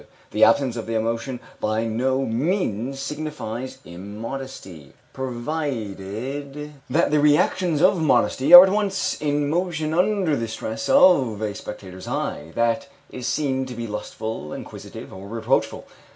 The 0.31 0.43
absence 0.43 0.77
of 0.77 0.87
the 0.87 0.95
emotion 0.95 1.39
by 1.59 1.85
no 1.85 2.25
means 2.25 2.99
signifies 2.99 3.77
immodesty, 3.85 4.93
provided 5.13 6.73
that 6.89 7.11
the 7.11 7.19
reactions 7.19 7.83
of 7.83 8.01
modesty 8.01 8.51
are 8.51 8.63
at 8.65 8.71
once 8.71 8.95
set 8.97 9.27
in 9.27 9.47
motion 9.47 9.93
under 9.93 10.35
the 10.35 10.47
stress 10.47 10.89
of 10.89 11.39
a 11.39 11.53
spectator's 11.53 12.07
eye 12.07 12.51
that 12.55 12.87
is 13.11 13.27
seen 13.27 13.67
to 13.67 13.75
be 13.75 13.85
lustful, 13.85 14.53
inquisitive, 14.53 15.13
or 15.13 15.27
reproachful. 15.27 15.85